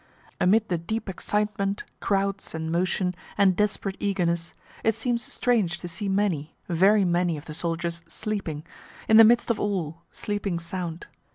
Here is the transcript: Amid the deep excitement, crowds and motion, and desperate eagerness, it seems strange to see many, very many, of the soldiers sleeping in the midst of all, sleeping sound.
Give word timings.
Amid 0.39 0.67
the 0.69 0.79
deep 0.79 1.07
excitement, 1.07 1.83
crowds 1.99 2.55
and 2.55 2.71
motion, 2.71 3.13
and 3.37 3.55
desperate 3.55 3.97
eagerness, 3.99 4.55
it 4.83 4.95
seems 4.95 5.21
strange 5.21 5.77
to 5.77 5.87
see 5.87 6.09
many, 6.09 6.55
very 6.67 7.05
many, 7.05 7.37
of 7.37 7.45
the 7.45 7.53
soldiers 7.53 8.01
sleeping 8.07 8.63
in 9.07 9.17
the 9.17 9.23
midst 9.23 9.51
of 9.51 9.59
all, 9.59 10.01
sleeping 10.11 10.57
sound. 10.57 11.05